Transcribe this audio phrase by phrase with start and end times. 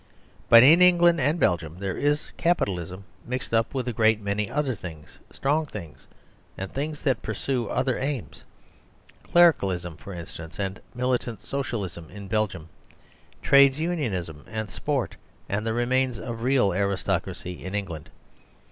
[0.49, 4.73] But in England and Belgium there is Capitalism mixed up with a great many other
[4.73, 6.07] things, strong things
[6.57, 8.43] and things that pursue other aims;
[9.21, 12.69] Clericalism, for instance, and militant Socialism in Belgium;
[13.43, 15.17] Trades Unionism and sport
[15.47, 18.09] and the remains of real aristocracy in England.